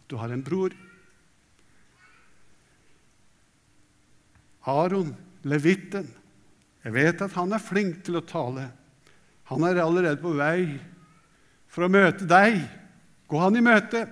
Du 0.09 0.17
har 0.17 0.31
en 0.33 0.43
bror? 0.43 0.73
Aron, 4.65 5.15
levitten, 5.47 6.07
jeg 6.81 6.95
vet 6.95 7.21
at 7.21 7.35
han 7.37 7.53
er 7.53 7.61
flink 7.61 8.01
til 8.05 8.17
å 8.17 8.25
tale. 8.25 8.67
Han 9.51 9.65
er 9.67 9.81
allerede 9.83 10.21
på 10.21 10.33
vei 10.37 10.79
for 11.71 11.85
å 11.85 11.91
møte 11.91 12.25
deg. 12.29 12.57
Gå 13.29 13.39
han 13.39 13.57
i 13.59 13.63
møte. 13.63 14.05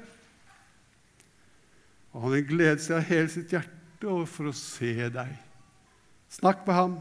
Og 2.13 2.27
han 2.27 2.45
gleder 2.49 2.81
seg 2.83 2.99
av 2.99 3.07
hele 3.09 3.31
sitt 3.31 3.53
hjerte 3.55 4.17
for 4.29 4.49
å 4.51 4.55
se 4.55 5.09
deg. 5.13 5.31
Snakk 6.29 6.61
med 6.67 6.77
ham, 6.77 6.93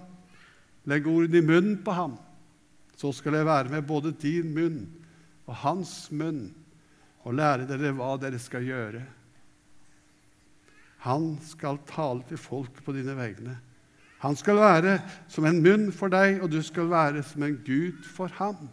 legg 0.89 1.07
ordene 1.09 1.43
i 1.43 1.45
munnen 1.45 1.77
på 1.85 1.93
ham. 1.95 2.17
Så 2.99 3.13
skal 3.15 3.37
jeg 3.39 3.47
være 3.47 3.71
med 3.71 3.87
både 3.87 4.15
din 4.19 4.51
munn 4.57 4.81
og 5.47 5.55
hans 5.63 6.09
munn 6.11 6.49
og 7.23 7.37
lære 7.37 7.69
dere 7.69 7.93
hva 7.95 8.17
dere 8.21 8.41
skal 8.41 8.65
gjøre. 8.67 9.05
Han 11.05 11.37
skal 11.45 11.79
tale 11.87 12.25
til 12.27 12.41
folket 12.41 12.83
på 12.83 12.95
dine 12.97 13.15
vegne. 13.15 13.59
Han 14.25 14.37
skal 14.37 14.59
være 14.59 14.99
som 15.31 15.47
en 15.47 15.61
munn 15.63 15.89
for 15.95 16.11
deg, 16.11 16.41
og 16.43 16.51
du 16.51 16.59
skal 16.65 16.91
være 16.91 17.23
som 17.27 17.45
en 17.47 17.59
gud 17.67 18.03
for 18.03 18.33
ham. 18.41 18.69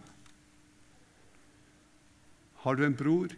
Har 2.66 2.78
du 2.78 2.86
en 2.86 2.98
bror? 2.98 3.34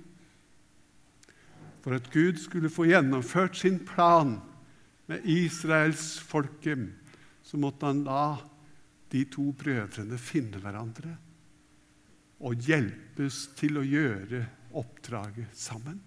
For 1.84 1.96
at 1.98 2.08
Gud 2.14 2.40
skulle 2.40 2.72
få 2.72 2.88
gjennomført 2.88 3.60
sin 3.60 3.80
plan 3.88 4.38
med 5.08 5.28
Israels 5.28 6.18
folke, 6.20 6.78
så 7.44 7.60
måtte 7.60 7.88
han 7.88 8.06
la 8.08 8.38
de 9.12 9.24
to 9.32 9.52
brødrene 9.56 10.20
finne 10.20 10.60
hverandre 10.60 11.14
og 12.44 12.68
hjelpes 12.68 13.48
til 13.58 13.80
å 13.80 13.86
gjøre 13.88 14.44
oppdraget 14.78 15.56
sammen. 15.58 16.00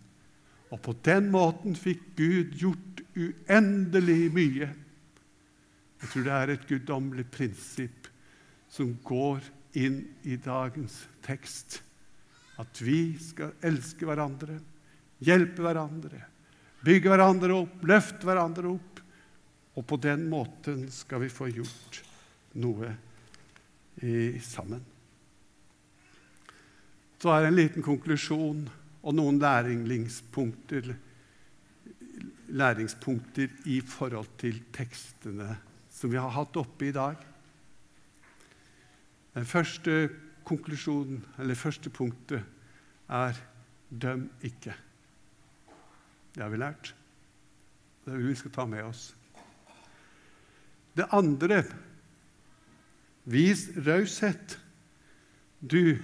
Og 0.71 0.79
på 0.85 0.95
den 1.05 1.31
måten 1.33 1.75
fikk 1.75 2.03
Gud 2.19 2.55
gjort 2.61 3.01
uendelig 3.17 4.31
mye. 4.37 4.69
Jeg 6.01 6.09
tror 6.09 6.25
det 6.25 6.37
er 6.37 6.53
et 6.55 6.69
guddommelig 6.69 7.27
prinsipp 7.33 8.09
som 8.71 8.95
går 9.05 9.45
inn 9.79 10.01
i 10.25 10.39
dagens 10.41 11.03
tekst. 11.25 11.81
At 12.61 12.81
vi 12.85 13.17
skal 13.21 13.55
elske 13.65 14.09
hverandre, 14.09 14.59
hjelpe 15.25 15.65
hverandre, 15.65 16.23
bygge 16.85 17.13
hverandre 17.13 17.57
opp, 17.63 17.77
løfte 17.89 18.29
hverandre 18.29 18.73
opp. 18.73 19.03
Og 19.79 19.87
på 19.87 20.01
den 20.03 20.27
måten 20.33 20.89
skal 20.93 21.23
vi 21.25 21.31
få 21.33 21.49
gjort 21.53 22.01
noe 22.61 22.91
i, 24.03 24.41
sammen. 24.45 24.83
Så 27.21 27.31
er 27.33 27.45
det 27.45 27.51
en 27.51 27.59
liten 27.59 27.85
konklusjon 27.85 28.65
og 29.01 29.17
noen 29.17 29.39
læringspunkter, 29.41 30.95
læringspunkter 32.51 33.53
i 33.71 33.81
forhold 33.85 34.33
til 34.41 34.63
tekstene 34.75 35.55
som 36.01 36.11
vi 36.11 36.17
har 36.17 36.33
hatt 36.33 36.57
oppe 36.57 36.89
i 36.89 36.95
dag. 36.97 37.21
Den 39.35 39.47
første 39.47 40.09
konklusjonen, 40.49 41.21
eller 41.39 41.55
første 41.55 41.91
punktet, 41.91 42.43
er 43.09 43.37
'døm 43.91 44.31
ikke'. 44.43 44.79
Det 46.35 46.43
har 46.43 46.49
vi 46.49 46.57
lært. 46.57 46.95
Det 48.05 48.13
det 48.13 48.29
vi 48.29 48.35
skal 48.35 48.51
ta 48.51 48.65
med 48.65 48.83
oss. 48.83 49.15
Det 50.97 51.07
andre 51.13 51.65
vis 53.25 53.69
raushet, 53.77 54.59
du 55.61 55.99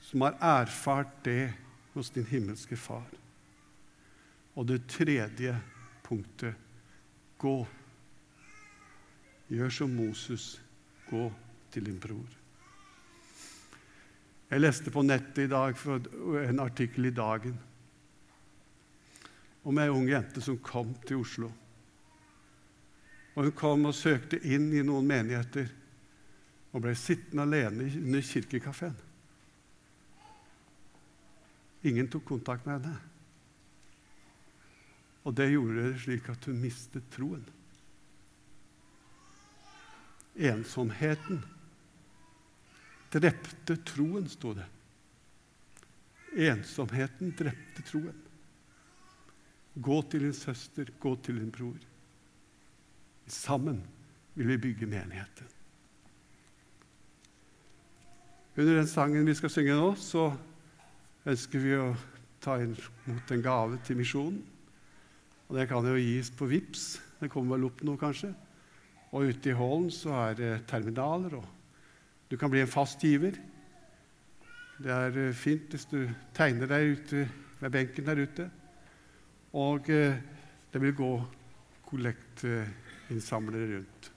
som 0.00 0.20
har 0.20 0.38
erfart 0.40 1.24
det 1.24 1.52
hos 1.94 2.10
din 2.10 2.26
himmelske 2.26 2.76
Far. 2.76 3.06
Og 4.54 4.68
det 4.68 4.86
tredje 4.88 5.60
punktet 6.02 6.54
gå. 7.38 7.66
Gjør 9.48 9.70
som 9.70 9.92
Moses. 9.94 10.56
Gå 11.10 11.28
til 11.70 11.86
din 11.86 12.00
bror. 12.02 12.26
Jeg 14.50 14.62
leste 14.62 14.90
på 14.94 15.02
nettet 15.02 15.44
i 15.44 15.50
dag 15.50 15.78
en 16.46 16.62
artikkel 16.62 17.08
i 17.08 17.14
Dagen 17.14 17.56
om 19.66 19.78
ei 19.82 19.88
ung 19.90 20.06
jente 20.06 20.42
som 20.42 20.58
kom 20.62 20.92
til 21.06 21.22
Oslo. 21.24 21.50
Og 23.34 23.48
Hun 23.48 23.56
kom 23.58 23.88
og 23.90 23.94
søkte 23.94 24.38
inn 24.46 24.70
i 24.72 24.84
noen 24.86 25.06
menigheter 25.06 25.66
og 26.72 26.84
ble 26.84 26.94
sittende 26.94 27.42
alene 27.42 27.88
under 27.98 28.22
kirkekafeen. 28.22 28.94
Ingen 31.86 32.08
tok 32.10 32.24
kontakt 32.30 32.66
med 32.66 32.78
henne. 32.78 32.96
Og 35.26 35.34
det 35.34 35.50
gjorde 35.50 35.82
det 35.82 36.00
slik 36.02 36.30
at 36.30 36.46
hun 36.46 36.62
mistet 36.62 37.10
troen. 37.14 37.42
Ensomheten 40.36 41.40
drepte 43.12 43.76
troen, 43.86 44.28
sto 44.28 44.52
det. 44.56 44.66
Ensomheten 46.36 47.32
drepte 47.38 47.84
troen. 47.88 48.16
Gå 49.76 50.00
til 50.10 50.26
din 50.26 50.36
søster, 50.36 50.88
gå 51.00 51.14
til 51.24 51.40
din 51.40 51.52
bror. 51.52 51.78
Sammen 53.26 53.82
vil 54.34 54.48
vi 54.48 54.56
bygge 54.56 54.86
menigheten. 54.86 55.46
Under 58.56 58.76
den 58.76 58.86
sangen 58.88 59.26
vi 59.26 59.34
skal 59.36 59.52
synge 59.52 59.76
nå, 59.76 59.90
så 60.00 60.30
ønsker 61.28 61.60
vi 61.60 61.74
å 61.76 61.90
ta 62.40 62.56
imot 62.62 63.32
en 63.32 63.44
gave 63.44 63.80
til 63.84 63.98
misjonen. 63.98 64.38
Og 65.46 65.58
det 65.58 65.68
kan 65.70 65.84
jo 65.84 65.98
gis 66.00 66.30
på 66.32 66.48
VIPS. 66.48 66.86
Det 67.20 67.30
kommer 67.32 67.56
vel 67.56 67.68
opp 67.68 67.82
nå, 67.84 67.96
kanskje. 68.00 68.32
Og 69.16 69.30
ute 69.32 69.48
i 69.48 69.56
hallen 69.56 69.88
så 69.94 70.12
er 70.26 70.34
det 70.36 70.50
terminaler, 70.68 71.38
og 71.38 71.46
du 72.28 72.36
kan 72.36 72.50
bli 72.52 72.60
en 72.60 72.68
fast 72.68 73.00
giver. 73.00 73.38
Det 74.76 74.92
er 74.92 75.16
eh, 75.22 75.32
fint 75.32 75.72
hvis 75.72 75.88
du 75.88 76.02
tegner 76.36 76.68
deg 76.68 76.98
ute 76.98 77.22
ved 77.62 77.72
benken 77.72 78.04
der 78.04 78.20
ute. 78.20 78.48
Og 79.56 79.88
eh, 79.88 80.18
det 80.72 80.82
vil 80.82 80.92
gå 80.98 81.10
kollektinnsamlere 81.88 83.70
rundt. 83.78 84.10